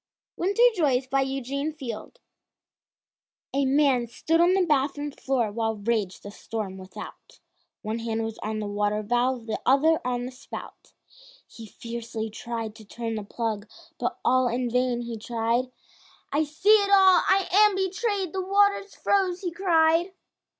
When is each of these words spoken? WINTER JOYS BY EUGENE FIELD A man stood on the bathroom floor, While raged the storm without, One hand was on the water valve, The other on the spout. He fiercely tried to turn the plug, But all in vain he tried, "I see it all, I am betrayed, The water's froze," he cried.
WINTER 0.35 0.63
JOYS 0.73 1.05
BY 1.05 1.21
EUGENE 1.21 1.73
FIELD 1.73 2.19
A 3.53 3.65
man 3.67 4.07
stood 4.07 4.41
on 4.41 4.55
the 4.55 4.65
bathroom 4.65 5.11
floor, 5.11 5.51
While 5.51 5.75
raged 5.75 6.23
the 6.23 6.31
storm 6.31 6.79
without, 6.79 7.39
One 7.83 7.99
hand 7.99 8.23
was 8.23 8.39
on 8.39 8.57
the 8.57 8.65
water 8.65 9.03
valve, 9.03 9.45
The 9.45 9.61
other 9.63 10.01
on 10.03 10.25
the 10.25 10.31
spout. 10.31 10.93
He 11.47 11.67
fiercely 11.67 12.31
tried 12.31 12.73
to 12.77 12.83
turn 12.83 13.13
the 13.13 13.23
plug, 13.23 13.69
But 13.99 14.17
all 14.25 14.47
in 14.47 14.71
vain 14.71 15.01
he 15.01 15.19
tried, 15.19 15.71
"I 16.33 16.45
see 16.45 16.77
it 16.81 16.89
all, 16.91 17.21
I 17.27 17.47
am 17.51 17.75
betrayed, 17.75 18.33
The 18.33 18.41
water's 18.41 18.95
froze," 18.95 19.41
he 19.41 19.51
cried. 19.51 20.13